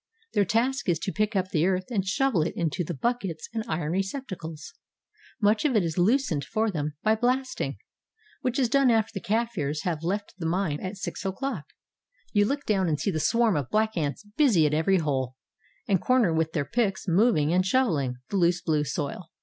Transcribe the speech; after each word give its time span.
Their 0.33 0.45
task 0.45 0.89
is 0.89 0.97
to 0.97 1.11
pick 1.11 1.35
up 1.35 1.49
the 1.51 1.67
earth 1.67 1.91
and 1.91 2.03
shovel 2.03 2.41
it 2.41 2.55
into 2.55 2.83
the 2.83 2.95
buckets 2.95 3.47
and 3.53 3.63
iron 3.67 3.91
receptacles. 3.91 4.73
Much 5.39 5.63
of 5.63 5.75
it 5.75 5.83
is 5.83 5.95
loosened 5.99 6.43
for 6.43 6.71
them 6.71 6.95
by 7.03 7.13
blasting, 7.15 7.77
which 8.41 8.57
is 8.57 8.67
done 8.67 8.89
after 8.89 9.11
the 9.13 9.21
Kafirs 9.21 9.83
have 9.83 10.01
left 10.01 10.33
the 10.39 10.47
mine 10.47 10.79
at 10.79 10.97
6 10.97 11.23
o'clock. 11.23 11.65
You 12.33 12.45
look 12.45 12.65
down 12.65 12.89
and 12.89 12.99
see 12.99 13.11
the 13.11 13.19
swarm 13.19 13.55
of 13.55 13.69
black 13.69 13.95
ants 13.95 14.25
busy 14.37 14.65
at 14.65 14.73
every 14.73 14.97
hole 14.97 15.35
and 15.87 16.01
corner 16.01 16.33
with 16.33 16.53
their 16.53 16.65
picks 16.65 17.07
moving 17.07 17.53
and 17.53 17.63
shoveling 17.63 18.15
the 18.29 18.37
loose 18.37 18.59
blue 18.63 18.83
soil. 18.83 19.29